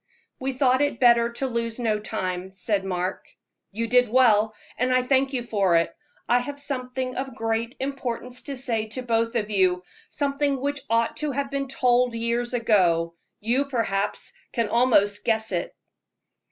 "We 0.39 0.53
thought 0.53 0.81
it 0.81 0.99
better 0.99 1.31
to 1.33 1.45
lose 1.45 1.77
no 1.77 1.99
time," 1.99 2.53
said 2.53 2.83
Mark. 2.83 3.27
"You 3.71 3.85
did 3.87 4.09
well, 4.09 4.55
and 4.79 4.91
I 4.91 5.03
thank 5.03 5.31
you 5.31 5.43
for 5.43 5.75
it. 5.77 5.95
I 6.27 6.39
have 6.39 6.59
something 6.59 7.17
of 7.17 7.35
great 7.35 7.75
importance 7.79 8.41
to 8.45 8.57
say 8.57 8.87
to 8.87 9.03
both 9.03 9.35
of 9.35 9.51
you 9.51 9.83
something 10.09 10.59
which 10.59 10.81
ought 10.89 11.17
to 11.17 11.33
have 11.33 11.51
been 11.51 11.67
told 11.67 12.15
years 12.15 12.55
ago. 12.55 13.13
You, 13.41 13.65
perhaps, 13.65 14.33
can 14.53 14.69
almost 14.69 15.23
guess 15.23 15.51
it." 15.51 15.75